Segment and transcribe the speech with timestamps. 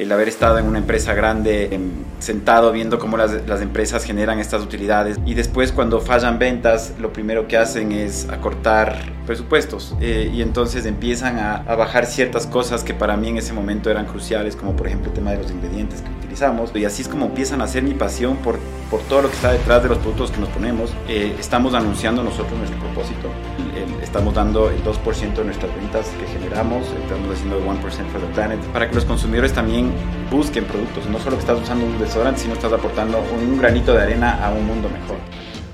[0.00, 4.38] el haber estado en una empresa grande, em, sentado viendo cómo las, las, empresas generan
[4.38, 5.18] estas utilidades.
[5.26, 10.86] Y después cuando fallan ventas, lo primero que hacen es acortar presupuestos eh, y entonces
[10.86, 14.74] empiezan a, a, bajar ciertas cosas que para mí en ese momento eran cruciales, como
[14.74, 16.74] por ejemplo el tema de los ingredientes que utilizamos.
[16.74, 18.58] Y así es como empiezan a hacer mi pasión por,
[18.90, 20.92] por todo lo que está detrás de los productos que nos ponemos.
[21.08, 23.28] Eh, estamos anunciando nosotros nuestro propósito,
[23.76, 28.20] el, estamos dando el 2% de nuestras ventas que generamos, estamos haciendo el 1% for
[28.20, 29.89] the planet, para que los consumidores también
[30.30, 34.02] busquen productos, no solo que estás usando un desodorante, sino estás aportando un granito de
[34.02, 35.18] arena a un mundo mejor.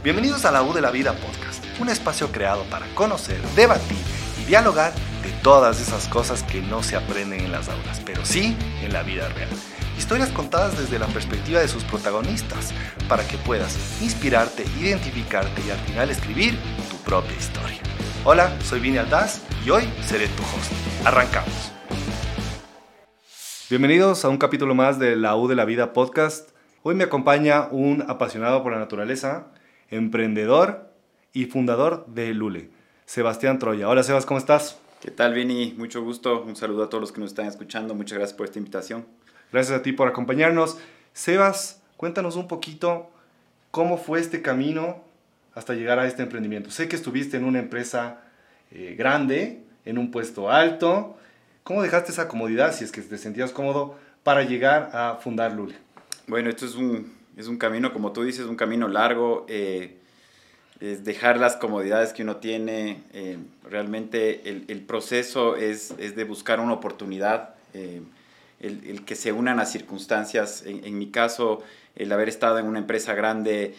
[0.03, 3.99] Bienvenidos a la U de la Vida Podcast, un espacio creado para conocer, debatir
[4.41, 4.93] y dialogar
[5.23, 9.03] de todas esas cosas que no se aprenden en las aulas, pero sí en la
[9.03, 9.51] vida real.
[9.99, 12.73] Historias contadas desde la perspectiva de sus protagonistas,
[13.09, 16.59] para que puedas inspirarte, identificarte y al final escribir
[16.91, 17.81] tu propia historia.
[18.25, 20.73] Hola, soy Vini Aldaz y hoy seré tu host.
[21.05, 21.76] Arrancamos.
[23.69, 26.51] Bienvenidos a un capítulo más de La U de la Vida podcast.
[26.85, 29.49] Hoy me acompaña un apasionado por la naturaleza,
[29.91, 30.89] emprendedor
[31.33, 32.71] y fundador de Lule,
[33.07, 33.89] Sebastián Troya.
[33.89, 34.79] Hola Sebas, ¿cómo estás?
[35.03, 35.75] ¿Qué tal, Vini?
[35.77, 36.45] Mucho gusto.
[36.45, 37.97] Un saludo a todos los que nos están escuchando.
[37.97, 39.05] Muchas gracias por esta invitación.
[39.51, 40.79] Gracias a ti por acompañarnos.
[41.13, 43.11] Sebas, cuéntanos un poquito
[43.73, 45.03] cómo fue este camino
[45.57, 46.71] hasta llegar a este emprendimiento.
[46.71, 48.21] Sé que estuviste en una empresa
[48.71, 51.17] eh, grande, en un puesto alto.
[51.67, 55.75] ¿Cómo dejaste esa comodidad, si es que te sentías cómodo, para llegar a fundar Lule?
[56.29, 59.47] Bueno, esto es un, es un camino, como tú dices, un camino largo.
[59.49, 59.97] Eh,
[60.79, 63.03] es dejar las comodidades que uno tiene.
[63.13, 67.57] Eh, realmente el, proceso es, es, de buscar una oportunidad.
[67.75, 68.01] Eh,
[68.61, 70.63] el, que se unan las circunstancias.
[70.65, 71.65] En, mi caso,
[71.97, 73.75] el haber estado en una empresa grande,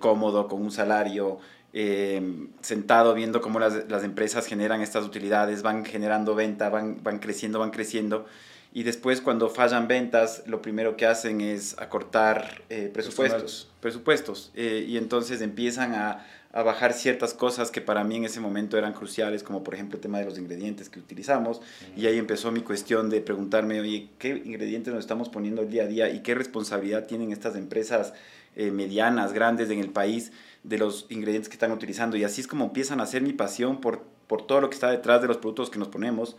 [0.00, 1.38] cómodo, con un salario,
[1.80, 2.20] eh,
[2.60, 7.60] sentado viendo cómo las, las, empresas generan estas utilidades, van generando venta, van, van creciendo,
[7.60, 8.26] van creciendo.
[8.72, 13.70] Y después cuando fallan ventas, lo primero que hacen es acortar eh, presupuestos.
[13.78, 18.40] presupuestos eh, y entonces empiezan a, a, bajar ciertas cosas que para mí en ese
[18.40, 21.58] momento eran cruciales, como por ejemplo el tema de los ingredientes que utilizamos.
[21.58, 22.02] Uh -huh.
[22.02, 25.84] Y ahí empezó mi cuestión de preguntarme, oye, ¿qué ingredientes nos estamos poniendo el día
[25.84, 28.14] a día y qué responsabilidad tienen estas empresas
[28.56, 30.32] eh, medianas, grandes en el país?
[30.62, 33.80] De los ingredientes que están utilizando y así es como empiezan a ser mi pasión
[33.80, 36.36] por, por todo lo que está detrás de los productos que nos ponemos.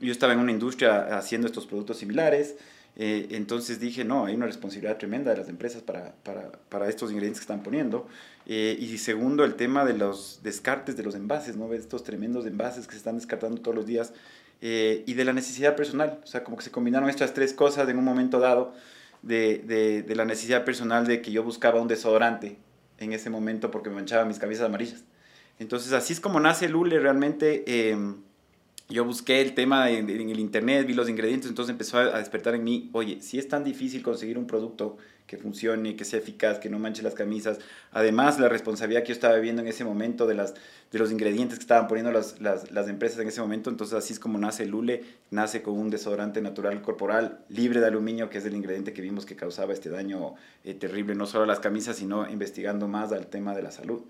[0.00, 2.56] Yo estaba en una industria haciendo estos productos similares,
[2.96, 7.10] eh, entonces dije, no, hay una responsabilidad tremenda de las empresas para, para, para estos
[7.10, 8.08] ingredientes que están poniendo.
[8.46, 11.72] Eh, y segundo, el tema de los descartes de los envases, ¿no?
[11.72, 14.12] Estos tremendos envases que se están descartando todos los días.
[14.62, 17.88] Eh, y de la necesidad personal, o sea, como que se combinaron estas tres cosas
[17.88, 18.74] en un momento dado,
[19.22, 19.58] de,
[20.06, 22.56] de la necesidad personal de que yo buscaba un desodorante
[23.00, 25.02] en ese momento porque me manchaba mis camisas amarillas.
[25.58, 27.64] Entonces así es como nace Lule realmente.
[27.66, 27.96] Eh,
[28.90, 32.54] yo busqué el tema en, el internet, vi los ingredientes, entonces empezó a, a, despertar
[32.54, 34.98] en mí, oye, si es tan difícil conseguir un producto
[35.30, 37.60] que funcione, que sea eficaz, que no manche las camisas,
[37.92, 40.54] además la responsabilidad que yo estaba viviendo en ese momento de, las,
[40.90, 44.12] de los ingredientes que estaban poniendo las, las, las empresas en ese momento, entonces así
[44.12, 48.44] es como nace Lule, nace con un desodorante natural corporal libre de aluminio, que es
[48.44, 50.34] el ingrediente que vimos que causaba este daño
[50.64, 54.02] eh, terrible, no solo a las camisas, sino investigando más al tema de la salud.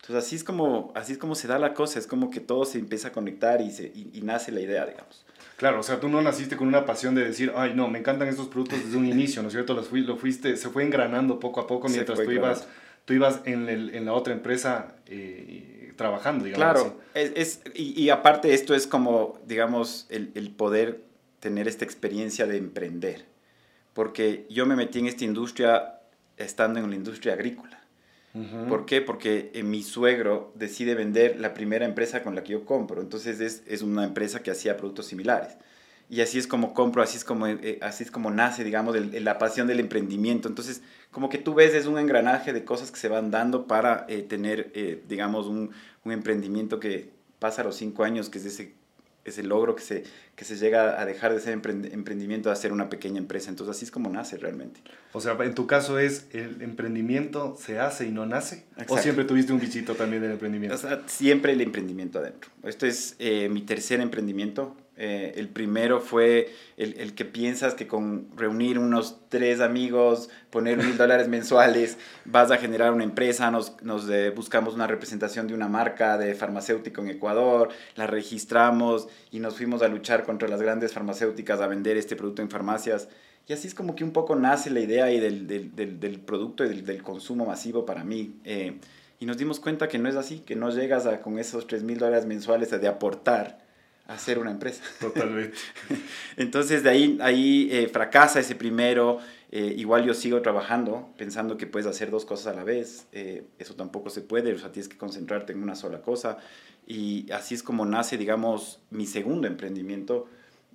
[0.00, 2.64] Entonces así es como, así es como se da la cosa, es como que todo
[2.64, 5.24] se empieza a conectar y, se, y, y, nace la idea, digamos.
[5.56, 8.28] Claro, o sea, tú no naciste con una pasión de decir, ay, no, me encantan
[8.28, 9.74] estos productos desde un inicio, ¿no es cierto?
[9.74, 12.68] Los fui, lo fuiste, se fue engranando poco a poco mientras tú ibas,
[13.04, 16.64] tú ibas en, el, en la otra empresa eh, trabajando, digamos.
[16.64, 21.02] Claro, es, es, y, y, aparte esto es como, digamos, el, el poder
[21.40, 23.26] tener esta experiencia de emprender,
[23.94, 25.98] porque yo me metí en esta industria
[26.36, 27.78] estando en la industria agrícola.
[28.68, 29.00] ¿Por qué?
[29.00, 33.00] Porque eh, mi suegro decide vender la primera empresa con la que yo compro.
[33.00, 35.56] Entonces es, es una empresa que hacía productos similares.
[36.10, 39.24] Y así es como compro, así es como, eh, así es como nace, digamos, el,
[39.24, 40.48] la pasión del emprendimiento.
[40.48, 44.06] Entonces, como que tú ves, es un engranaje de cosas que se van dando para
[44.08, 45.70] eh, tener, eh, digamos, un,
[46.04, 48.74] un, emprendimiento que pasa los cinco años, que es ese,
[49.28, 50.04] ese logro que se,
[50.36, 53.50] que se llega a dejar de ser emprendimiento a ser una pequeña empresa.
[53.50, 54.80] Entonces, así es como nace realmente.
[55.12, 58.64] O sea, en tu caso es, ¿el emprendimiento se hace y no nace?
[58.72, 58.94] Exacto.
[58.94, 60.76] ¿O siempre tuviste un bichito también del emprendimiento?
[60.76, 62.50] O sea, siempre el emprendimiento adentro.
[62.64, 64.76] Esto es eh, mi tercer emprendimiento.
[65.00, 70.76] Eh, el primero fue el, el, que piensas que con reunir unos tres amigos, poner
[70.76, 73.48] mil dólares mensuales, vas a generar una empresa.
[73.52, 79.06] Nos, nos eh, buscamos una representación de una marca de farmacéutico en Ecuador, la registramos
[79.30, 83.08] y nos fuimos a luchar contra las grandes farmacéuticas a vender este producto en farmacias.
[83.46, 86.20] Y así es como que un poco nace la idea y del, del, del, del
[86.20, 88.34] producto y del, del, consumo masivo para mí.
[88.44, 88.80] Eh,
[89.20, 91.84] y nos dimos cuenta que no es así, que no llegas a, con esos tres
[91.84, 93.67] mil dólares mensuales a de aportar
[94.08, 94.82] hacer una empresa.
[94.98, 95.56] Totalmente.
[96.36, 99.18] Entonces de ahí, ahí eh, fracasa ese primero,
[99.52, 103.44] eh, igual yo sigo trabajando pensando que puedes hacer dos cosas a la vez, eh,
[103.58, 106.38] eso tampoco se puede, o sea, tienes que concentrarte en una sola cosa
[106.86, 110.26] y así es como nace, digamos, mi segundo emprendimiento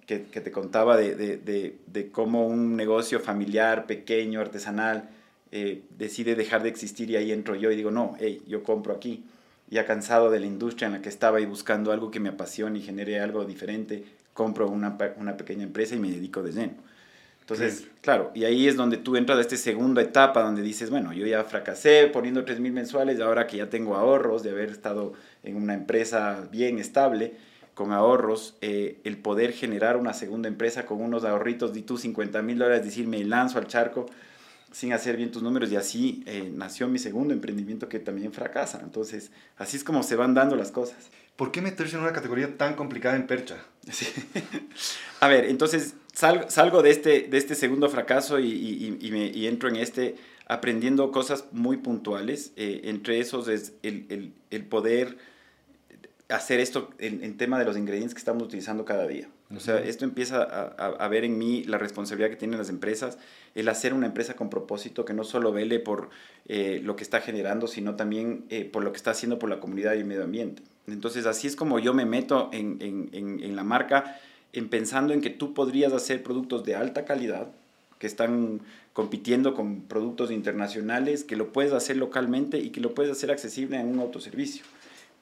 [0.06, 5.10] que, que te contaba de, de, de, de, cómo un negocio familiar, pequeño, artesanal,
[5.92, 9.24] decide dejar de existir y ahí entro yo y digo, no, hey, yo compro aquí
[9.74, 12.80] ya cansado de la industria en la que estaba y buscando algo que me apasione
[12.80, 16.74] y genere algo diferente, compro una, una pequeña empresa y me dedico de lleno.
[17.42, 21.12] Entonces, claro, y ahí es donde tú entras a esta segunda etapa donde dices, bueno,
[21.12, 25.12] yo ya fracasé poniendo 3 mil mensuales, ahora que ya tengo ahorros de haber estado
[25.44, 27.34] en una empresa bien estable,
[27.74, 32.42] con ahorros, eh, el poder generar una segunda empresa con unos ahorritos de tú 50
[32.44, 34.06] mil dólares, decir, me lanzo al charco,
[34.74, 38.82] sin hacer bien tus números y así eh, nació mi segundo emprendimiento que también fracasa.
[38.84, 40.98] Entonces, así es como se van dando las cosas.
[41.36, 43.64] ¿Por qué meterse en una categoría tan complicada en percha?
[45.20, 49.28] A ver, entonces salgo, salgo de, este, de este segundo fracaso y, y, y, me,
[49.28, 50.16] y entro en este
[50.48, 52.52] aprendiendo cosas muy puntuales.
[52.56, 55.18] Eh, entre esos es el, el, el poder
[56.30, 59.30] hacer esto en, en, tema de los ingredientes que estamos utilizando cada día.
[59.56, 63.18] O sea, esto empieza a, a, ver en mí la responsabilidad que tienen las empresas,
[63.56, 66.10] el hacer una empresa con propósito que no solo vele por
[66.48, 69.60] eh, lo que está generando, sino también eh, por lo que está haciendo por la
[69.60, 70.64] comunidad y el medio ambiente.
[70.88, 74.20] Entonces, así es como yo me meto en, en, en la marca,
[74.54, 77.48] en pensando en que tú podrías hacer productos de alta calidad,
[78.00, 78.62] que están
[78.92, 83.80] compitiendo con productos internacionales, que lo puedes hacer localmente y que lo puedes hacer accesible
[83.80, 84.64] en un autoservicio.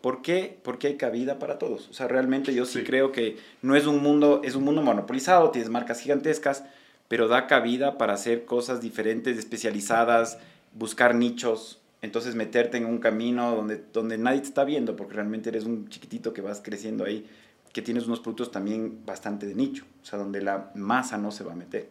[0.01, 0.57] ¿Por qué?
[0.63, 1.88] Porque hay cabida para todos.
[1.89, 4.81] O sea, realmente yo sí, sí, creo que no es un mundo, es un mundo
[4.81, 6.63] monopolizado, tienes marcas gigantescas,
[7.07, 10.39] pero da cabida para hacer cosas diferentes, especializadas,
[10.74, 15.50] buscar nichos, entonces meterte en un camino donde, donde nadie te está viendo, porque realmente
[15.50, 17.27] eres un chiquitito que vas creciendo ahí,
[17.74, 21.44] que tienes unos productos también bastante de nicho, o sea, donde la masa no se
[21.44, 21.89] va a meter.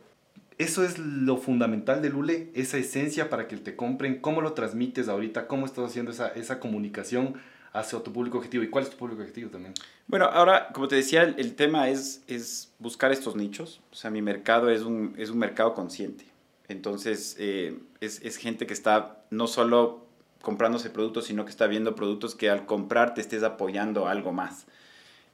[0.58, 5.08] Eso es lo fundamental de Lule, esa esencia para que te compren, cómo lo transmites
[5.08, 7.34] ahorita, cómo estás haciendo esa, esa comunicación
[7.72, 8.64] hacia tu público objetivo.
[8.64, 9.74] ¿Y cuál es tu público objetivo también?
[10.06, 13.80] Bueno, ahora, como te decía, el, tema es, es buscar estos nichos.
[13.92, 16.24] O sea, mi mercado es un, es un mercado consciente.
[16.68, 20.06] Entonces, eh, es, es, gente que está no solo
[20.42, 24.66] comprándose productos, sino que está viendo productos que al comprar te estés apoyando algo más.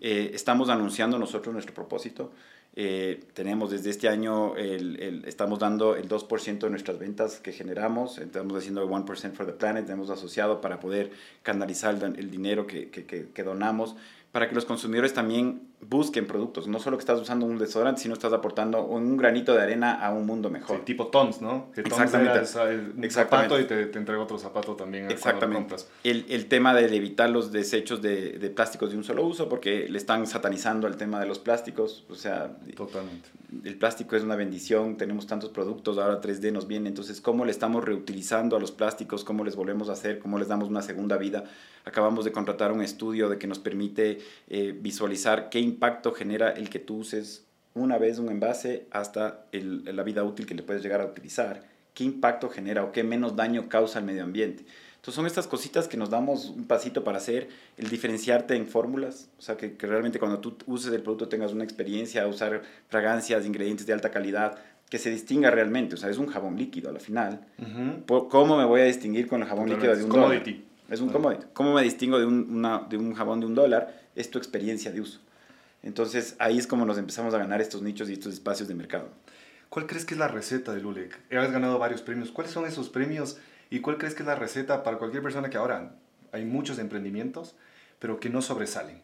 [0.00, 2.32] Eh, estamos anunciando nosotros nuestro propósito.
[2.78, 7.52] Eh, tenemos desde este año, el, el, estamos dando el 2% de nuestras ventas que
[7.52, 11.10] generamos, estamos haciendo el 1% for the planet, hemos asociado para poder
[11.42, 13.96] canalizar el, el dinero que, que, que, donamos,
[14.30, 18.14] para que los consumidores también busquen productos, no solo que estás usando un desodorante, sino
[18.14, 20.78] estás aportando un granito de arena a un mundo mejor.
[20.78, 21.70] Sí, tipo Tons, ¿no?
[21.72, 22.38] Que Exactamente.
[22.38, 23.54] Era el, un Exactamente.
[23.54, 25.10] zapato y te, te entrega otro zapato también.
[25.10, 25.76] Exactamente.
[26.02, 29.88] El, el, tema de evitar los desechos de, de, plásticos de un solo uso, porque
[29.88, 32.56] le están satanizando el tema de los plásticos, o sea...
[32.74, 33.28] Totalmente.
[33.64, 37.52] El plástico es una bendición, tenemos tantos productos, ahora 3D nos viene, entonces cómo le
[37.52, 41.16] estamos reutilizando a los plásticos, cómo les volvemos a hacer, cómo les damos una segunda
[41.16, 41.44] vida.
[41.84, 44.18] Acabamos de contratar un estudio de que nos permite
[44.48, 49.84] eh, visualizar qué impacto genera el que tú uses una vez un envase hasta el,
[49.84, 51.62] la vida útil que le puedes llegar a utilizar,
[51.94, 54.64] qué impacto genera o qué menos daño causa al medio ambiente.
[54.96, 59.28] Entonces son estas cositas que nos damos un pasito para hacer, el diferenciarte en fórmulas,
[59.38, 63.46] o sea, que, que realmente cuando tú uses el producto tengas una experiencia, usar fragancias,
[63.46, 64.58] ingredientes de alta calidad,
[64.90, 67.46] que se distinga realmente, o sea, es un jabón líquido a la final.
[67.58, 68.28] Uh -huh.
[68.28, 70.52] ¿Cómo me voy a distinguir con el jabón líquido de un commodity.
[70.52, 70.66] dólar?
[70.90, 71.46] Es un commodity.
[71.52, 74.00] ¿Cómo me distingo de un, una, de un jabón de un dólar?
[74.14, 75.20] Es tu experiencia de uso.
[75.86, 79.08] Entonces ahí es como nos empezamos a ganar estos nichos y estos espacios de mercado.
[79.68, 81.16] ¿Cuál crees que es la receta de Lulek?
[81.32, 82.32] Has ganado varios premios.
[82.32, 83.38] ¿Cuáles son esos premios
[83.70, 85.94] y cuál crees que es la receta para cualquier persona que ahora
[86.32, 87.54] hay muchos emprendimientos,
[88.00, 89.00] pero que no sobresalen?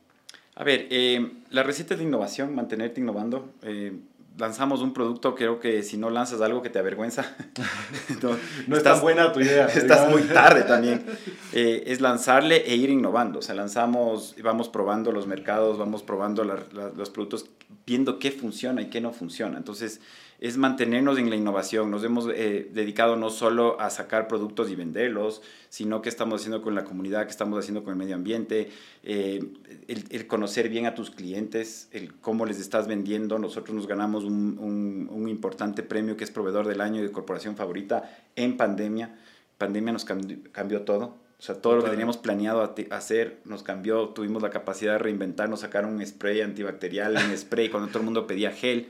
[0.56, 3.54] A ver, eh, la receta es de innovación, mantenerte innovando.
[3.62, 3.96] Eh,
[4.38, 7.36] lanzamos un producto, creo que si no lanzas algo que te avergüenza,
[8.22, 8.30] no,
[8.66, 9.66] no estás, es tan buena tu idea.
[9.74, 11.04] Estás muy tarde también.
[11.52, 13.40] Eh, es lanzarle e ir innovando.
[13.40, 17.50] O sea, lanzamos, vamos probando los mercados, vamos probando la, la, los productos,
[17.86, 19.58] viendo qué funciona y qué no funciona.
[19.58, 20.00] Entonces,
[20.42, 21.92] es mantenernos en la innovación.
[21.92, 26.62] Nos hemos eh, dedicado no solo a sacar productos y venderlos, sino que estamos haciendo
[26.62, 28.68] con la comunidad, que estamos haciendo con el medio ambiente,
[29.04, 29.40] eh,
[29.86, 33.38] el, el, conocer bien a tus clientes, el cómo les estás vendiendo.
[33.38, 37.54] Nosotros nos ganamos un, un, un importante premio que es proveedor del año de corporación
[37.54, 39.16] favorita en pandemia.
[39.58, 41.18] Pandemia nos cambió, cambió todo.
[41.38, 44.08] O sea, todo lo que teníamos planeado hacer nos cambió.
[44.08, 48.26] Tuvimos la capacidad de reinventarnos, sacar un spray antibacterial, un spray cuando todo el mundo
[48.26, 48.88] pedía gel.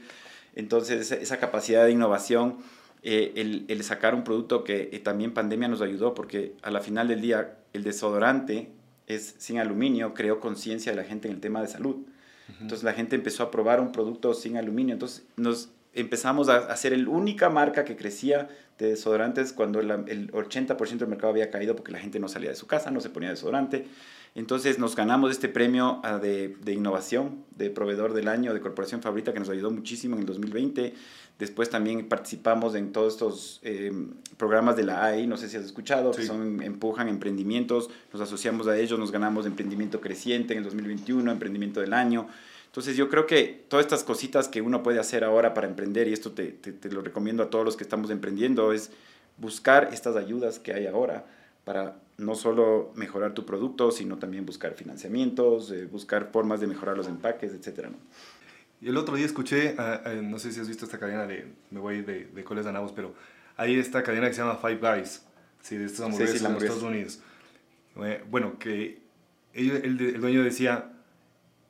[0.55, 2.59] Entonces, esa capacidad de innovación,
[3.03, 6.81] eh, el, el, sacar un producto que eh, también pandemia nos ayudó, porque a la
[6.81, 8.71] final del día el desodorante
[9.07, 11.97] es sin aluminio, creó conciencia de la gente en el tema de salud.
[12.61, 14.93] Entonces la gente empezó a probar un producto sin aluminio.
[14.93, 20.33] Entonces nos empezamos a, a ser la única marca que crecía de desodorantes cuando el
[20.33, 23.11] 80% del mercado había caído porque la gente no salía de su casa, no se
[23.11, 23.87] ponía desodorante.
[24.35, 29.03] Entonces nos ganamos este premio ah, de, de, innovación de proveedor del año de Corporación
[29.03, 30.95] Fabrita que nos ayudó muchísimo en el 2020.
[31.39, 35.65] Después también participamos en todos estos em, programas de la AI, no sé si has
[35.65, 40.65] escuchado, que son empujan emprendimientos, nos asociamos a ellos, nos ganamos emprendimiento creciente en el
[40.65, 42.29] 2021, emprendimiento del año.
[42.67, 46.15] Entonces yo creo que todas estas cositas que uno puede hacer ahora para emprender, y
[46.15, 48.91] esto te, te, te lo recomiendo a todos los que estamos emprendiendo, es
[49.37, 51.27] buscar estas ayudas que hay ahora
[51.65, 56.97] para no solo mejorar tu producto, sino también buscar financiamientos, eh, buscar formas de mejorar
[56.97, 57.87] los empaques, etc.
[57.91, 57.97] ¿no?
[58.81, 61.81] Y el otro día escuché, uh, no sé si has visto esta cadena de, me
[61.81, 63.15] voy de, de Coles de Navos, pero
[63.57, 65.23] hay esta cadena que se llama Five Guys,
[65.61, 67.21] sí, de estas hamburguesas sí, sí, en Estados Unidos.
[68.31, 69.01] Bueno, que
[69.53, 70.91] el, el, el dueño decía,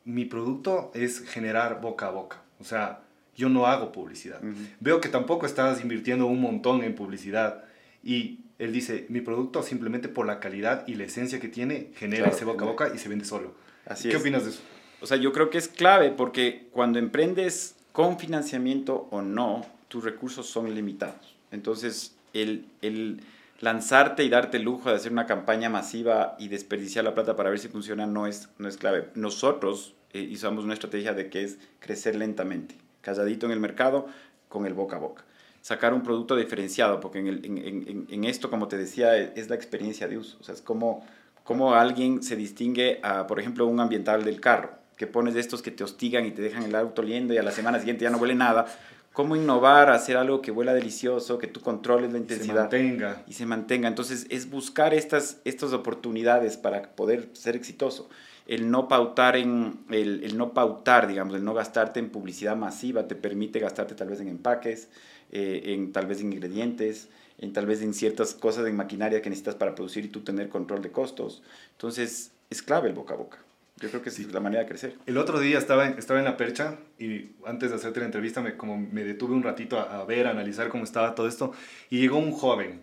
[0.05, 2.43] mi producto es generar boca a boca.
[2.61, 3.01] O sea,
[3.37, 4.43] yo no hago publicidad.
[4.43, 4.69] Uh -huh.
[4.81, 7.65] Veo que tampoco estás invirtiendo un montón en publicidad.
[8.05, 12.25] Y él dice, mi producto simplemente por la calidad y la esencia que tiene, genera
[12.25, 13.55] claro, ese boca a boca y se vende solo.
[13.87, 14.21] Así ¿Qué es.
[14.21, 14.61] opinas de eso?
[15.01, 20.05] O sea, yo creo que es clave porque cuando emprendes con financiamiento o no, tus
[20.05, 21.35] recursos son limitados.
[21.51, 23.21] Entonces, el, el
[23.59, 27.51] lanzarte y darte el lujo de hacer una campaña masiva y desperdiciar la plata para
[27.51, 29.09] ver si funciona no es, no es clave.
[29.17, 34.07] Nosotros eh, usamos una estrategia de que es crecer lentamente, calladito en el mercado,
[34.49, 35.25] con el boca a boca.
[35.63, 39.49] Sacar un producto diferenciado, porque en, el, en, en, en esto, como te decía, es
[39.49, 40.37] la experiencia de uso.
[40.41, 41.07] O sea, es como,
[41.45, 45.63] como alguien se distingue a, por ejemplo, un ambiental del carro, que pones de estos
[45.63, 48.11] que te hostigan y te dejan el auto oliendo y a la semana siguiente ya
[48.11, 48.67] no huele nada
[49.13, 52.55] cómo innovar, hacer algo que huela delicioso, que tú controles la intensidad.
[52.55, 53.23] Se mantenga.
[53.27, 53.89] Y se mantenga.
[53.89, 58.09] Entonces, es buscar estas, estas oportunidades para poder ser exitoso.
[58.47, 63.07] El no pautar en, el, el, no pautar, digamos, el no gastarte en publicidad masiva
[63.07, 64.89] te permite gastarte tal vez en empaques,
[65.33, 67.09] eh, en tal vez en ingredientes,
[67.39, 70.49] en tal vez en ciertas cosas de maquinaria que necesitas para producir y tú tener
[70.49, 71.43] control de costos.
[71.73, 73.39] Entonces, es clave el boca a boca.
[73.79, 74.97] Yo creo que sí, es la manera de crecer.
[75.07, 78.41] El otro día estaba en, estaba en la percha y antes de hacerte la entrevista
[78.41, 81.53] me, como me detuve un ratito a, a ver, a analizar cómo estaba todo esto
[81.91, 82.81] y llegó un joven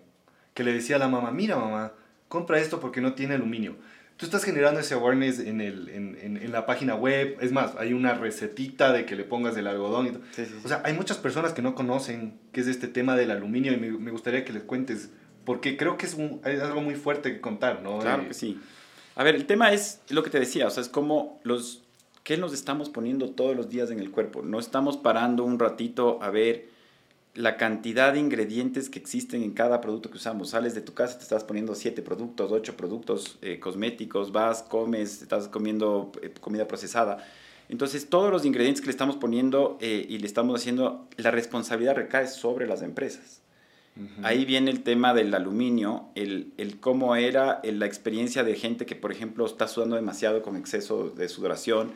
[0.53, 1.94] que le decía a la mamá, mira mamá,
[2.27, 3.75] compra esto porque no tiene aluminio.
[4.19, 7.38] Tú estás generando ese awareness en, el, en, en, en, la página web.
[7.39, 10.07] Es más, hay una recetita de que le pongas el algodón.
[10.07, 10.21] Y todo.
[10.31, 10.61] Sí, sí, sí.
[10.65, 13.77] O sea, hay muchas personas que no conocen qué es este tema del aluminio y
[13.77, 15.09] me, me gustaría que les cuentes,
[15.45, 17.99] porque creo que es, un, es algo muy fuerte que contar, ¿no?
[17.99, 18.59] Claro eh, que sí.
[19.15, 21.83] A ver, el tema es lo que te decía, o sea, es como los,
[22.25, 24.41] ¿qué nos estamos poniendo todos los días en el cuerpo?
[24.41, 26.68] No estamos parando un ratito a ver
[27.39, 30.50] la cantidad de ingredientes que existen en cada producto que usamos.
[30.50, 35.22] Sales de tu casa, te estás poniendo siete productos, ocho productos eh, cosméticos, vas, comes,
[35.22, 37.25] estás comiendo eh, comida procesada.
[37.69, 41.96] Entonces, todos los ingredientes que le estamos poniendo eh, y le estamos haciendo, la responsabilidad
[41.96, 43.41] recae sobre las empresas.
[44.24, 48.86] Ahí viene el tema del aluminio, el, el cómo era el, la experiencia de gente
[48.86, 51.91] que, por ejemplo, está sudando demasiado con exceso de sudoración,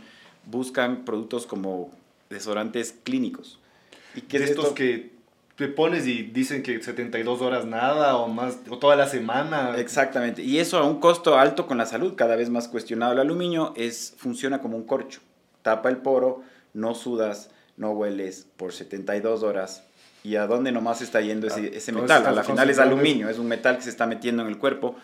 [0.46, 1.92] buscan productos como
[2.30, 3.60] desodorantes clínicos.
[4.16, 4.76] ¿Y qué de es estos esto?
[4.76, 5.13] que
[5.56, 9.76] te pones y dicen que 72 horas nada o más, o toda la semana.
[9.78, 13.20] Exactamente, y eso a un costo alto con la salud, cada vez más cuestionado el
[13.20, 15.22] aluminio, es, funciona como un corcho,
[15.62, 16.42] tapa el poro,
[16.74, 19.84] no sudas, no hueles por 72 horas,
[20.24, 22.26] y a dónde nomás está yendo ese, ah, ese metal.
[22.26, 24.96] A la final es aluminio, es un metal que se está metiendo en el cuerpo,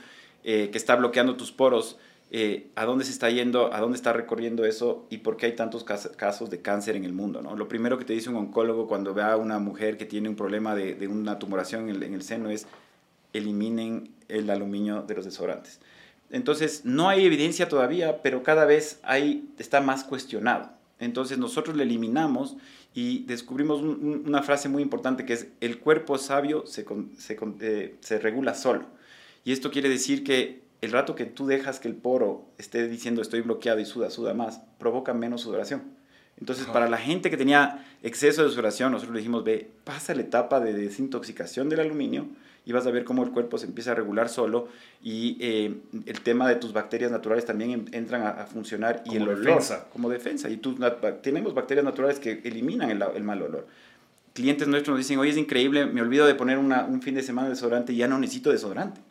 [0.44, 1.98] eh, que está bloqueando tus poros.
[2.31, 3.74] Eh, ¿A dónde se está yendo?
[3.74, 5.07] ¿A dónde está recorriendo eso?
[5.09, 7.41] ¿Y por qué hay tantos casos de cáncer en el mundo?
[7.41, 7.55] ¿no?
[7.55, 10.36] Lo primero que te dice un oncólogo cuando ve a una mujer que tiene un
[10.36, 12.67] problema de, una tumoración en el, en el seno es
[13.33, 15.79] eliminen el aluminio de los desodorantes.
[16.31, 20.69] Entonces, no hay evidencia todavía, pero cada vez hay, está más cuestionado.
[21.00, 22.57] Entonces, nosotros le eliminamos
[22.93, 26.86] y descubrimos un, una frase muy importante que es el cuerpo sabio se,
[27.62, 28.86] eh, se, regula solo.
[29.43, 33.21] Y esto quiere decir que el rato que tú dejas que el poro esté diciendo
[33.21, 35.83] estoy bloqueado y suda, suda más, provoca menos sudoración.
[36.39, 36.74] Entonces, Ajá.
[36.74, 40.62] para la gente que tenía exceso de sudoración, nosotros le dijimos, ve, pasa la etapa
[40.62, 42.27] de desintoxicación del aluminio
[42.65, 44.67] y vas a ver cómo el cuerpo se empieza a regular solo
[45.01, 49.17] y eh, el tema de tus bacterias naturales también entran a, a funcionar como y
[49.17, 49.88] el olor defensa.
[49.91, 50.77] como defensa y tú,
[51.24, 53.67] tenemos bacterias naturales que eliminan el, el, mal olor
[54.33, 57.24] clientes nuestros nos dicen oye es increíble me olvido de poner una, un fin de
[57.24, 59.01] semana de desodorante y ya no necesito desodorante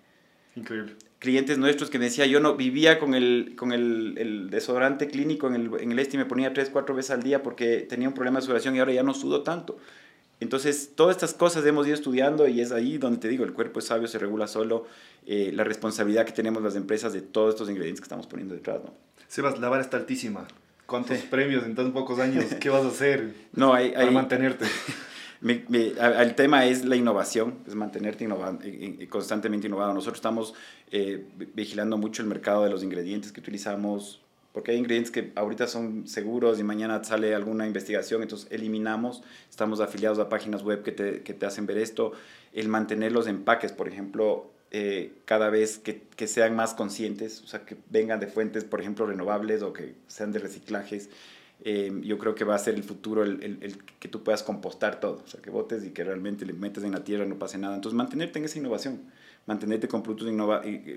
[0.55, 5.09] increíble clientes nuestros que me decía yo no vivía con el, con el, el desodorante
[5.09, 7.87] clínico en el, en el este y me ponía tres, cuatro veces al día porque
[7.89, 9.79] tenía un problema de sudoración y ahora ya no sudo tanto.
[10.41, 13.81] Entonces, todas estas cosas hemos ido estudiando y es ahí donde te digo, el cuerpo
[13.81, 14.87] es sabio, se regula solo,
[15.27, 18.81] eh, la responsabilidad que tenemos las empresas de todos estos ingredientes que estamos poniendo detrás,
[18.85, 18.95] ¿no?
[19.27, 20.47] Sebas, la vara está altísima.
[20.87, 22.45] ¿Cuántos premios en tan pocos años?
[22.61, 24.65] ¿Qué vas a hacer no, hay, para mantenerte?
[25.41, 28.29] el tema es la innovación, es mantenerte
[29.09, 29.95] constantemente innovado.
[29.95, 30.55] Nosotros estamos
[30.91, 34.21] eh, vigilando mucho el mercado de los ingredientes que utilizamos,
[34.53, 39.81] porque hay ingredientes que ahorita son seguros y mañana sale alguna investigación, entonces eliminamos, estamos
[39.81, 42.13] afiliados a páginas web que te, que te hacen ver esto,
[42.53, 47.47] el mantener los empaques, por ejemplo, eh, cada vez que, que, sean más conscientes, o
[47.47, 51.09] sea, que vengan de fuentes, por ejemplo, renovables o que sean de reciclajes.
[51.65, 55.01] Eh, yo creo que va a ser el futuro el, el, que tú puedas compostar
[55.01, 57.37] todo, o sea, que botes y que realmente le metes en la tierra y no
[57.37, 57.75] pase nada.
[57.75, 59.01] Entonces, mantenerte en esa innovación,
[59.47, 60.29] mantenerte con productos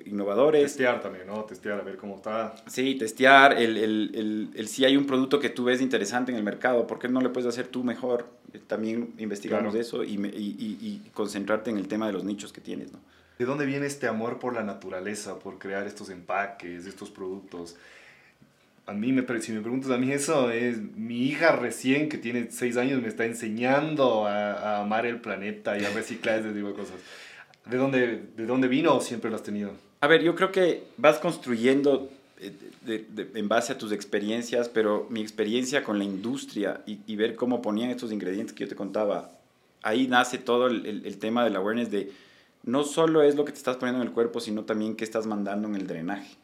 [0.06, 0.63] innovadores.
[0.63, 1.44] Testear también, ¿no?
[1.46, 2.53] Testear, a ver cómo está.
[2.68, 6.44] Sí, testear, el, el, el, si hay un producto que tú ves interesante en el
[6.44, 8.27] mercado, ¿por qué no le puedes hacer tú mejor?
[8.68, 12.91] También investigamos eso y, y, y concentrarte en el tema de los nichos que tienes,
[12.91, 13.00] ¿no?
[13.39, 17.75] ¿De dónde viene este amor por la naturaleza, por crear estos empaques, estos productos?
[18.86, 22.48] A mí, me, si me preguntas a mí eso, es mi hija recién, que tiene
[22.52, 26.74] seis años, me está enseñando a, amar el planeta y a reciclar ese tipo de
[26.74, 26.96] cosas.
[27.66, 29.72] ¿De dónde, ¿De dónde vino o siempre lo has tenido?
[30.02, 32.10] A ver, yo creo que vas construyendo
[32.40, 37.36] eh, en base a tus experiencias, pero mi experiencia con la industria y, y, ver
[37.36, 39.32] cómo ponían estos ingredientes que yo te contaba,
[39.84, 42.12] ahí nace todo el, el, el tema del awareness de
[42.64, 45.26] no solo es lo que te estás poniendo en el cuerpo, sino también qué estás
[45.26, 46.36] mandando en el drenaje.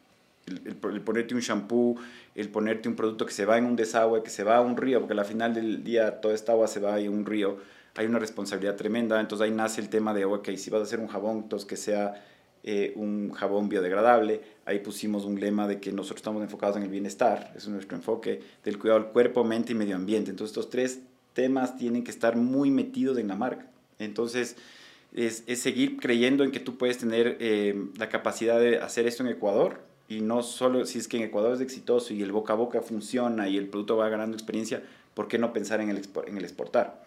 [0.48, 1.96] El, ponerte un shampoo,
[2.34, 4.76] el ponerte un producto que se va en un desagüe, que se va a un
[4.76, 7.58] río, porque al final del día toda esta agua se va en un río,
[7.96, 11.00] hay una responsabilidad tremenda, entonces ahí nace el tema de, ok, si vas a hacer
[11.00, 12.24] un jabón, entonces que sea
[12.62, 16.90] eh, un jabón biodegradable, ahí pusimos un lema de que nosotros estamos enfocados en el
[16.90, 21.00] bienestar, es nuestro enfoque, del cuidado del cuerpo, mente y medio ambiente, entonces estos tres
[21.32, 23.66] temas tienen que estar muy metidos en la marca,
[23.98, 24.56] entonces
[25.14, 29.22] es, es, seguir creyendo en que tú puedes tener eh, la capacidad de hacer esto
[29.22, 32.54] en Ecuador y no solo si es que en Ecuador es exitoso y el boca
[32.54, 34.82] a boca funciona y el producto va ganando experiencia,
[35.14, 37.06] ¿por qué no pensar en el, en el exportar?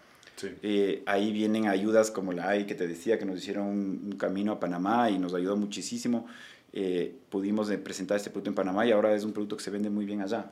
[0.62, 4.52] Eh, ahí vienen ayudas como la AI que te decía, que nos hicieron un, camino
[4.52, 6.26] a Panamá y nos ayudó muchísimo.
[6.72, 9.90] Eh, pudimos presentar este producto en Panamá y ahora es un producto que se vende
[9.90, 10.50] muy bien allá.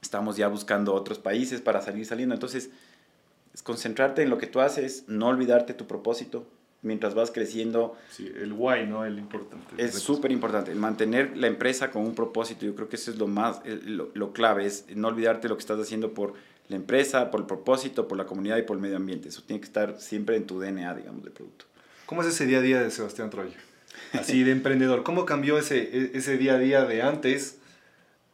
[0.00, 2.34] Estamos ya buscando otros países para salir saliendo.
[2.34, 2.70] Entonces,
[3.54, 6.46] es concentrarte en lo que tú haces, no olvidarte tu propósito,
[6.82, 7.96] mientras vas creciendo.
[8.10, 9.04] Sí, el why, ¿no?
[9.04, 9.82] El importante.
[9.82, 13.28] Es súper importante, mantener la empresa con un propósito, yo creo que eso es lo
[13.28, 16.34] más, lo, clave, es no olvidarte lo que estás haciendo por
[16.68, 19.28] la empresa, por el propósito, por la comunidad y por el medio ambiente.
[19.28, 21.64] Eso tiene que estar siempre en tu DNA, digamos, de producto.
[22.06, 23.56] ¿Cómo es ese día a día de Sebastián Troya?
[24.12, 25.02] Así de emprendedor.
[25.02, 27.58] ¿Cómo cambió ese, e, ese día a día de antes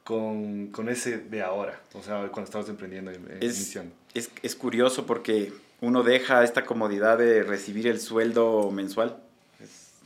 [0.04, 1.80] con, con ese de ahora?
[1.94, 3.94] O sea, cuando estabas emprendiendo, iniciando.
[4.14, 9.16] Es, es curioso porque uno deja esta comodidad de recibir el sueldo mensual.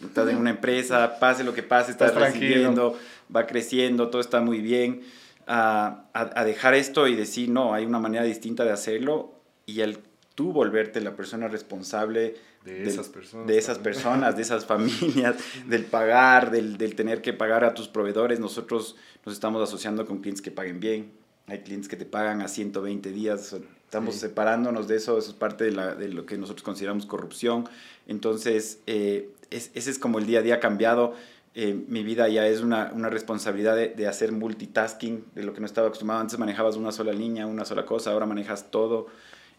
[0.02, 2.98] Estás en una empresa, pase lo que pase, estás, recibiendo,
[3.34, 5.02] va creciendo, todo está muy bien.
[5.46, 9.34] A, a, dejar esto y decir, no, hay una manera distinta de hacerlo
[9.66, 9.98] y al
[10.34, 15.84] tú volverte la persona responsable de esas personas, de esas, personas, de esas familias, del
[15.84, 18.40] pagar, del, del, tener que pagar a tus proveedores.
[18.40, 21.12] Nosotros nos estamos asociando con clientes que paguen bien.
[21.46, 23.56] Hay clientes que te pagan a 120 días,
[23.92, 27.68] Estamos separándonos de eso, eso es parte de, la, de, lo que nosotros consideramos corrupción.
[28.06, 31.12] Entonces, eh, ese es como el día a día cambiado.
[31.54, 35.60] Eh, mi vida ya es una, una responsabilidad de, de, hacer multitasking, de lo que
[35.60, 36.22] no estaba acostumbrado.
[36.22, 39.08] Antes manejabas una sola línea, una sola cosa, ahora manejas todo.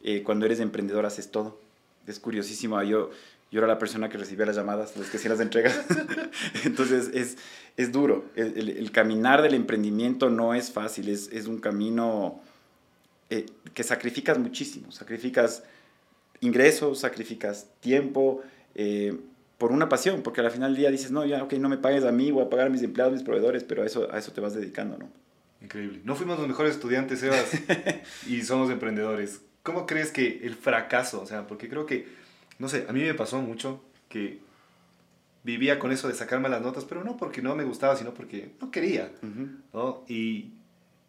[0.04, 1.60] Eh, cuando eres emprendedor haces todo.
[2.08, 2.82] Es curiosísimo.
[2.82, 3.12] Yo,
[3.52, 5.80] yo era la persona que recibía las llamadas, los que hacían las entregas.
[6.66, 7.38] Entonces es,
[7.78, 8.26] es duro.
[8.36, 12.42] El, el, el, caminar del emprendimiento no es fácil, es, es un camino
[13.34, 15.64] eh, que sacrificas muchísimo, sacrificas
[16.40, 18.44] ingresos, sacrificas tiempo
[18.76, 19.18] eh,
[19.58, 22.04] por una pasión, porque al final del día dices, no, ya, ok, no me pagues
[22.04, 24.34] a mí, voy a pagar a mis empleados, mis proveedores, pero a eso, a eso
[24.34, 25.10] te vas dedicando, ¿no?
[25.62, 26.02] Increíble.
[26.04, 27.50] No fuimos los mejores estudiantes, Sebas,
[28.28, 29.42] y somos emprendedores.
[29.64, 32.06] ¿Cómo crees que el fracaso, o sea, porque creo que,
[32.60, 34.42] no sé, a mí me pasó mucho que
[35.44, 38.52] vivía con eso de sacarme las notas, pero no porque no me gustaba, sino porque
[38.62, 39.12] no quería,
[39.74, 40.04] ¿no?
[40.08, 40.52] Y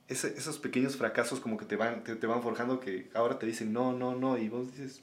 [0.08, 3.92] esos pequeños fracasos como que te van, te, van forjando que ahora te dicen no,
[3.92, 5.00] no, no, y vos dices,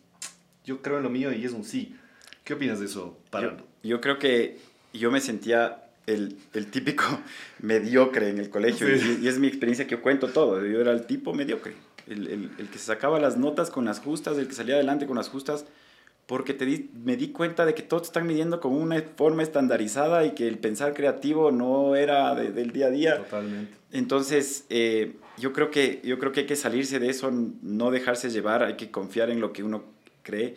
[0.64, 1.96] yo creo en lo mío y es un sí.
[2.44, 4.60] ¿Qué opinas de eso, Yo, yo creo que
[4.94, 7.04] yo me sentía el, el típico
[7.60, 10.66] mediocre en el colegio y, es mi experiencia que yo cuento todo.
[10.66, 11.74] Yo era el tipo mediocre,
[12.08, 15.06] el, el, el, que se sacaba las notas con las justas, el que salía adelante
[15.06, 15.66] con las justas
[16.32, 20.24] porque te di, me di cuenta de que todos están midiendo con una forma estandarizada
[20.26, 23.18] y que el pensar creativo no era del día a día.
[23.18, 23.74] Totalmente.
[23.92, 28.30] Entonces, eh, yo, creo que, yo creo que hay que salirse de eso, no dejarse
[28.30, 29.84] llevar, hay que confiar en lo que uno
[30.24, 30.56] cree.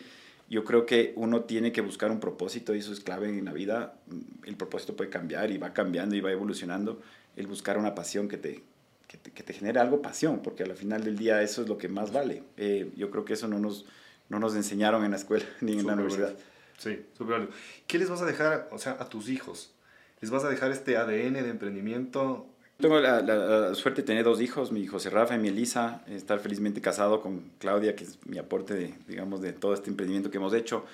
[0.49, 3.53] Yo creo que uno tiene que buscar un propósito y eso es clave en la
[3.53, 3.97] vida.
[4.45, 7.03] El propósito puede cambiar y va cambiando y va evolucionando.
[7.35, 8.63] El buscar una pasión que te,
[9.09, 11.79] que te, que te genere algo pasión, porque al final del día eso es lo
[11.79, 12.45] que más vale.
[12.59, 13.87] Eh, yo creo que eso no nos,
[14.29, 16.35] no nos enseñaron en la escuela ni en la universidad.
[16.79, 17.49] Sí, súper
[17.87, 19.73] ¿Qué les vas a dejar, o sea, a tus hijos?
[20.21, 22.47] ¿Les vas a dejar este ADN de emprendimiento?
[22.79, 26.81] Tengo la, suerte de tener dos hijos, mi José Rafa y mi Elisa, estar felizmente
[26.81, 30.53] casado con Claudia, que es mi aporte, de, digamos, de todo este emprendimiento que hemos
[30.55, 30.85] hecho.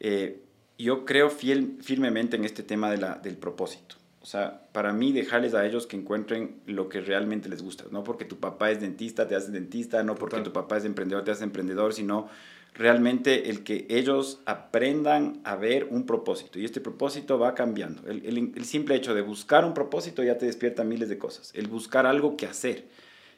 [0.00, 0.42] Eh,
[0.76, 3.96] yo creo fiel, firmemente en este tema de la, del propósito.
[4.22, 7.84] O sea, para mí dejarles a ellos que encuentren lo que realmente les gusta.
[7.90, 11.24] No porque tu papá es dentista, te haces dentista, no porque tu papá es emprendedor,
[11.24, 12.28] te haces emprendedor, sino
[12.74, 16.58] realmente el que ellos aprendan a ver un propósito.
[16.58, 18.08] Y este propósito va cambiando.
[18.08, 21.52] El, el, simple hecho de buscar un propósito ya te despierta miles de cosas.
[21.54, 22.86] El buscar algo que hacer,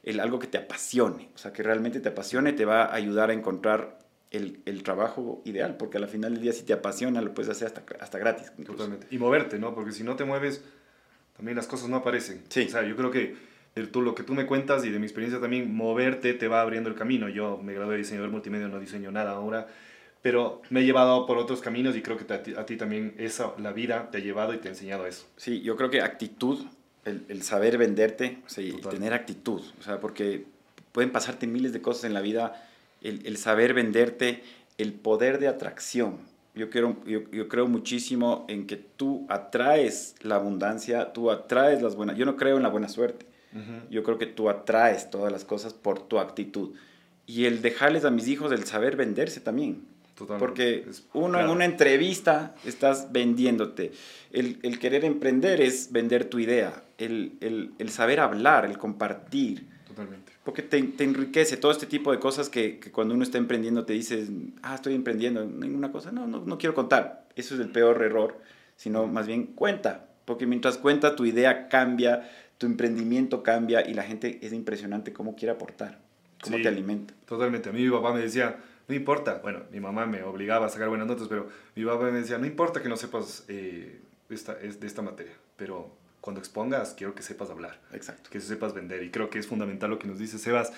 [0.02, 3.30] el, algo que te apasione, o sea, que realmente te apasione, te va a ayudar
[3.30, 3.98] a encontrar
[4.30, 7.66] el, el trabajo ideal, porque al final del día si te apasiona lo puedes hacer
[7.66, 8.52] hasta, hasta gratis.
[8.64, 9.06] Totalmente.
[9.10, 9.74] Y moverte, ¿no?
[9.74, 10.62] Porque si no te mueves,
[11.36, 12.42] también las cosas no aparecen.
[12.48, 12.66] Sí.
[12.66, 15.40] O sea, yo creo que tú, lo que tú me cuentas y de mi experiencia
[15.40, 17.28] también, moverte te va abriendo el camino.
[17.28, 19.68] Yo me gradué de diseñador multimedia, no diseño nada ahora,
[20.20, 23.72] pero me he llevado por otros caminos y creo que a ti, también esa, la
[23.72, 25.26] vida te ha llevado y te ha enseñado eso.
[25.36, 26.64] Sí, yo creo que actitud,
[27.04, 30.44] el, el saber venderte, o sea, y tener actitud, o sea, porque
[30.92, 32.68] pueden pasarte miles de cosas en la vida,
[33.00, 34.42] el, el saber venderte,
[34.78, 36.18] el poder de atracción.
[36.54, 41.96] Yo, quiero, yo, yo, creo muchísimo en que tú atraes la abundancia, tú atraes las
[41.96, 42.16] buenas.
[42.18, 43.31] Yo no creo en la buena suerte.
[43.90, 46.74] Yo creo que tú atraes todas las cosas por tu actitud.
[47.26, 49.84] Y el dejarles a mis hijos el saber venderse también.
[50.38, 53.92] Porque uno en una entrevista estás vendiéndote.
[54.30, 56.84] El, el, querer emprender es vender tu idea.
[56.98, 59.66] El, el, el saber hablar, el compartir.
[59.86, 60.32] Totalmente.
[60.44, 63.84] Porque te, te, enriquece todo este tipo de cosas que, que, cuando uno está emprendiendo
[63.84, 64.28] te dices,
[64.62, 67.26] ah, estoy emprendiendo, ninguna cosa, no, no, no quiero contar.
[67.36, 68.40] Eso es el peor error,
[68.76, 70.08] sino más bien cuenta.
[70.24, 72.30] Porque mientras cuenta tu idea cambia,
[72.62, 75.98] tu emprendimiento cambia y la gente es impresionante cómo quiere aportar,
[76.40, 77.12] cómo te alimenta.
[77.26, 77.70] Totalmente.
[77.70, 80.88] A mí mi papá me decía, no importa, bueno, mi mamá me obligaba a sacar
[80.88, 84.78] buenas notas, pero mi papá me decía, no importa que no sepas eh, esta, es
[84.78, 87.80] de esta materia, pero cuando expongas quiero que sepas hablar.
[87.94, 88.30] Exacto.
[88.30, 89.02] Que sepas vender.
[89.02, 90.72] Y creo que es fundamental lo que nos dice Sebas.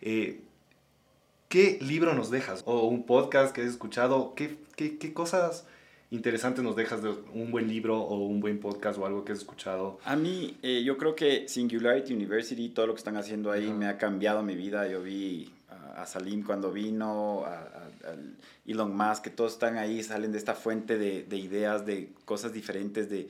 [0.00, 0.40] Eh,
[1.50, 2.62] ¿Qué libro nos dejas?
[2.64, 4.34] ¿O un podcast que has escuchado?
[4.34, 5.66] ¿Qué, qué, qué cosas
[6.16, 9.38] interesante nos dejas de un buen libro o un buen podcast o algo que has
[9.38, 9.98] escuchado?
[10.04, 13.86] A mí, eh, yo creo que Singularity University, todo lo que están haciendo ahí me
[13.86, 14.88] ha cambiado mi vida.
[14.88, 15.52] Yo vi
[15.94, 18.16] a, Salim cuando vino, a, a,
[18.66, 22.52] Elon Musk, que todos están ahí, salen de esta fuente de, de ideas, de cosas
[22.52, 23.28] diferentes, de...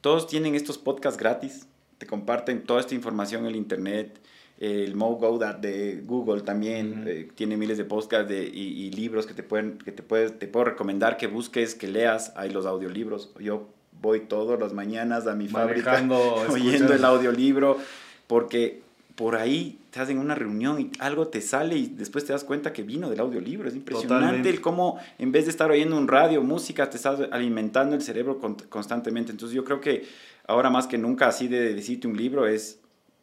[0.00, 1.66] Todos tienen estos podcasts gratis,
[1.98, 4.18] te comparten toda esta información en el internet
[4.60, 5.18] el Mo
[5.60, 9.90] de Google también eh, tiene miles de podcasts de, y, libros que te pueden que
[9.90, 12.34] te puedes te puedo recomendar que busques que leas.
[12.36, 13.32] Hay los audiolibros.
[13.40, 13.68] Yo
[14.02, 15.92] voy todas las mañanas a mi fábrica
[16.50, 17.78] oyendo el audiolibro
[18.26, 18.82] porque
[19.14, 22.74] por ahí te hacen una reunión y algo te sale y después te das cuenta
[22.74, 23.66] que vino del audiolibro.
[23.66, 27.96] Es impresionante el cómo en vez de estar oyendo un radio, música, te estás alimentando
[27.96, 29.32] el cerebro constantemente.
[29.32, 30.06] Entonces yo creo que
[30.46, 32.79] ahora más que nunca así de decirte un libro es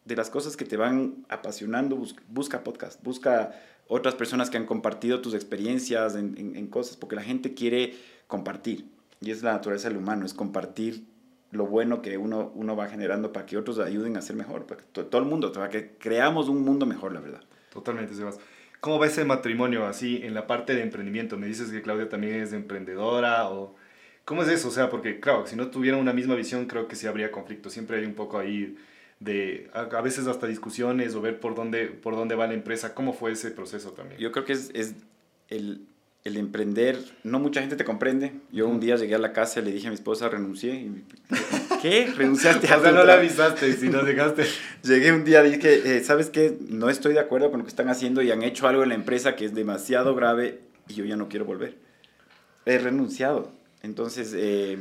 [0.07, 3.53] de las cosas que te van apasionando, busca, podcast, busca
[3.87, 7.93] otras personas que han compartido tus experiencias en, cosas, porque la gente quiere
[8.27, 8.85] compartir.
[9.19, 11.03] Y es la naturaleza del humano, es compartir
[11.51, 14.81] lo bueno que uno, uno va generando para que otros ayuden a ser mejor, para
[14.81, 17.41] que todo el mundo, para que creamos un mundo mejor, la verdad.
[17.71, 18.39] Totalmente, Sebas.
[18.79, 21.37] ¿Cómo va ese matrimonio así en la parte de emprendimiento?
[21.37, 23.75] Me dices que Claudia también es emprendedora o...
[24.23, 24.67] ¿Cómo es eso?
[24.67, 27.69] O sea, porque claro, si no tuvieran una misma visión creo que sí habría conflicto.
[27.69, 28.77] Siempre hay un poco ahí
[29.19, 32.93] de a, veces hasta discusiones o ver por dónde, por dónde va la empresa.
[32.93, 34.19] ¿Cómo fue ese proceso también?
[34.19, 34.93] Yo creo que es, es
[35.49, 35.87] el,
[36.23, 38.33] el, emprender, no mucha gente te comprende.
[38.51, 40.73] Yo un día llegué a la casa y le dije a mi esposa, renuncié.
[40.75, 41.03] Y,
[41.81, 42.11] ¿Qué?
[42.15, 44.45] ¿Renunciaste a O sea, no la avisaste, si no dejaste.
[44.83, 46.57] Llegué un día y dije, eh, ¿sabes qué?
[46.69, 48.95] No estoy de acuerdo con lo que están haciendo y han hecho algo en la
[48.95, 51.75] empresa que es demasiado grave y yo ya no quiero volver.
[52.65, 53.51] He renunciado.
[53.81, 54.77] Entonces, eh,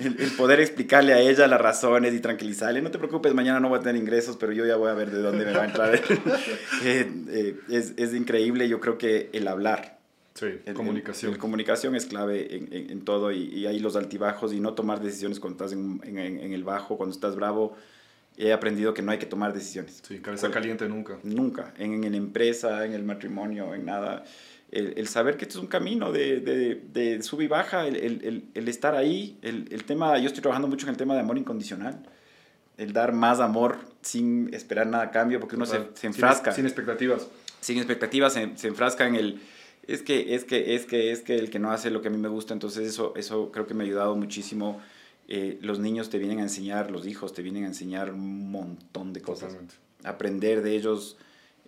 [0.00, 3.78] el, poder explicarle a ella las razones y tranquilizarle, no te preocupes, mañana no voy
[3.78, 6.00] a tener ingresos, pero yo ya voy a ver de dónde me va a entrar.
[6.82, 9.98] Eh, eh, es, es, increíble, yo creo que el hablar.
[10.34, 11.32] Sí, comunicación.
[11.32, 15.00] El, comunicación es clave en, en, todo y, y, hay los altibajos y no tomar
[15.00, 17.76] decisiones cuando estás en, en, el bajo, cuando estás bravo.
[18.38, 20.00] He aprendido que no hay que tomar decisiones.
[20.06, 21.18] Sí, cabeza caliente nunca.
[21.22, 24.24] Nunca, en, en la empresa, en el matrimonio, en nada
[24.70, 28.44] el, saber que esto es un camino de, de, de sub y baja, el, el,
[28.54, 32.02] el estar ahí, el, tema, yo estoy trabajando mucho en el tema de amor incondicional,
[32.76, 36.52] el dar más amor sin esperar nada a cambio, porque uno se, se, enfrasca.
[36.52, 37.28] Sin, expectativas.
[37.60, 39.40] Sin expectativas, se, se, enfrasca en el,
[39.86, 42.10] es que, es que, es que, es que el que no hace lo que a
[42.10, 44.80] mí me gusta, entonces eso, eso creo que me ha ayudado muchísimo.
[45.26, 49.12] Eh, los niños te vienen a enseñar, los hijos te vienen a enseñar un montón
[49.12, 49.56] de cosas.
[50.04, 51.16] aprender de ellos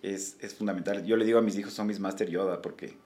[0.03, 1.05] es, es, fundamental.
[1.05, 2.97] Yo le digo a mis hijos, son mis Master Yoda, porque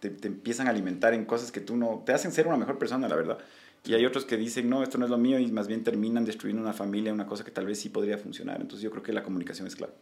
[0.00, 2.78] te, te, empiezan a alimentar en cosas que tú no, te hacen ser una mejor
[2.78, 3.38] persona, la verdad.
[3.84, 6.24] Y hay otros que dicen, no, esto no es lo mío, y más bien terminan
[6.24, 8.60] destruyendo una familia, una cosa que tal vez sí podría funcionar.
[8.60, 9.94] Entonces yo creo que la comunicación es clave.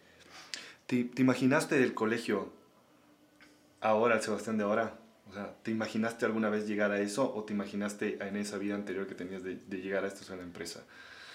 [0.87, 2.53] ¿Te, te imaginaste el colegio
[3.81, 4.99] ahora, el Sebastián de ahora?
[5.31, 8.75] O sea, ¿te imaginaste alguna vez llegar a eso o te imaginaste en esa vida
[8.75, 10.85] anterior que tenías de, de llegar a esto en la empresa?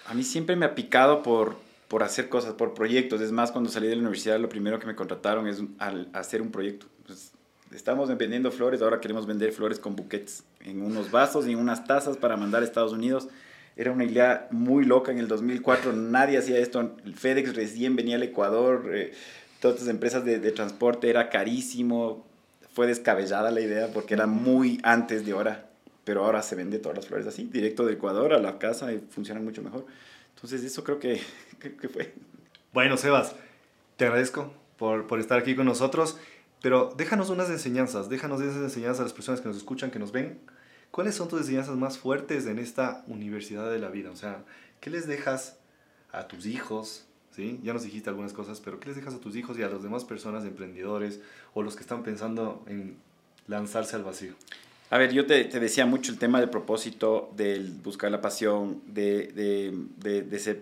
[0.07, 1.55] A mí siempre me ha picado por,
[1.87, 3.21] por hacer cosas, por proyectos.
[3.21, 6.41] Es más, cuando salí de la universidad, lo primero que me contrataron es al hacer
[6.41, 6.87] un proyecto.
[7.05, 7.31] Pues,
[7.71, 11.85] estamos vendiendo flores, ahora queremos vender flores con buquetes en unos vasos y en unas
[11.85, 13.27] tazas para mandar a Estados Unidos.
[13.75, 16.95] Era una idea muy loca en el 2004, nadie hacía esto.
[17.03, 19.13] El FedEx recién venía al Ecuador, eh,
[19.59, 22.25] todas las empresas de, de transporte era carísimo.
[22.73, 25.69] Fue descabellada la idea porque era muy antes de ahora,
[26.03, 29.01] pero ahora se vende todas las flores así, directo de Ecuador a la casa y
[29.09, 29.85] funciona mucho mejor.
[30.35, 31.21] Entonces eso creo que,
[31.59, 32.13] que, fue.
[32.73, 33.35] Bueno, Sebas,
[33.97, 36.17] te agradezco por, por estar aquí con nosotros.
[36.61, 40.11] Pero déjanos unas enseñanzas, déjanos esas enseñanzas a las personas que nos escuchan, que nos
[40.11, 40.39] ven.
[40.89, 44.09] ¿Cuáles son tus enseñanzas más fuertes en esta universidad de la vida?
[44.09, 44.43] O sea,
[44.79, 45.57] ¿qué les dejas
[46.11, 47.05] a tus hijos?
[47.35, 47.59] ¿Sí?
[47.63, 49.83] Ya nos dijiste algunas cosas, pero ¿qué les dejas a tus hijos y a las
[49.83, 51.19] demás personas, emprendedores
[51.53, 52.97] o los que están pensando en
[53.47, 54.33] lanzarse al vacío?
[54.91, 58.81] A ver, yo te, te decía mucho el tema del propósito, del buscar la pasión,
[58.85, 60.59] de, de, de, de ser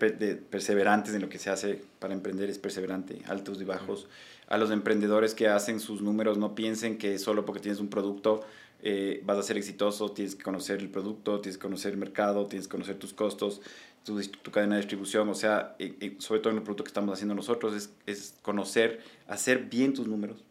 [0.48, 4.08] perseverantes en lo que se hace para emprender, es perseverante, altos y bajos.
[4.48, 8.42] A los emprendedores que hacen sus números, no piensen que solo porque tienes un producto
[8.86, 12.46] eh, vas a ser exitoso, tienes que conocer el producto, tienes que conocer el mercado,
[12.46, 13.62] tienes que conocer tus costos,
[14.04, 16.88] tu, tu cadena de distribución, o sea, eh, eh, sobre todo en el producto que
[16.88, 20.44] estamos haciendo nosotros, es, es conocer, hacer bien tus números,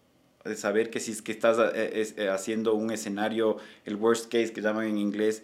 [0.43, 4.61] de saber que si es que estás es, haciendo un escenario, el worst case que
[4.61, 5.43] llaman en inglés,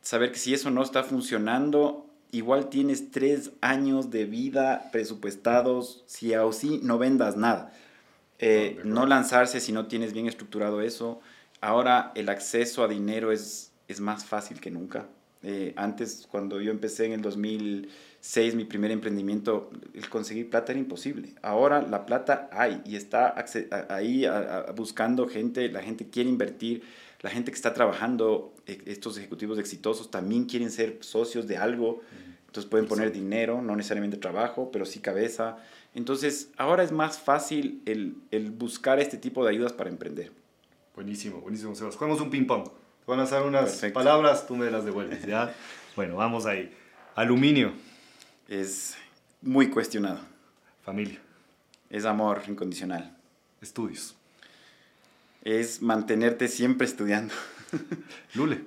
[0.00, 6.34] saber que si eso no está funcionando, igual tienes tres años de vida presupuestados, si
[6.34, 7.72] o sí no vendas nada.
[8.38, 11.20] Eh, no, no lanzarse si no tienes bien estructurado eso.
[11.60, 15.06] Ahora el acceso a dinero es, es más fácil que nunca.
[15.42, 17.22] Eh, antes, cuando yo empecé en el
[18.20, 21.34] 2006, mi primer emprendimiento, el conseguir plata era imposible.
[21.42, 23.34] Ahora la plata hay y está
[23.88, 26.82] ahí a, a, buscando gente, la gente quiere invertir,
[27.22, 32.02] la gente que está trabajando, estos ejecutivos exitosos también quieren ser socios de algo,
[32.46, 35.56] entonces pueden poner dinero, no necesariamente trabajo, pero sí cabeza.
[35.94, 40.32] Entonces ahora es más fácil el, el buscar este tipo de ayudas para emprender.
[40.94, 41.96] Buenísimo, buenísimo, Sebas.
[41.96, 42.64] Jugamos un ping-pong.
[42.64, 43.94] Te van a hacer unas Perfecto.
[43.94, 45.54] palabras, tú me las devuelves, ¿ya?
[45.96, 46.70] bueno, vamos ahí.
[47.14, 47.72] Aluminio.
[48.50, 48.96] Es
[49.42, 50.18] muy cuestionado.
[50.82, 51.20] Familia.
[51.88, 53.16] Es amor incondicional.
[53.62, 54.16] Estudios.
[55.44, 57.32] Es mantenerte siempre estudiando.
[58.34, 58.64] Lule.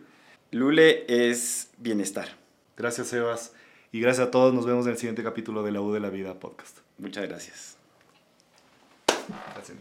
[0.51, 2.29] Lule es bienestar.
[2.77, 3.51] Gracias, Sebas.
[3.91, 4.53] Y gracias a todos.
[4.53, 6.77] Nos vemos en el siguiente capítulo de La U de la Vida podcast.
[6.97, 7.75] Muchas gracias.
[9.53, 9.77] Gracias.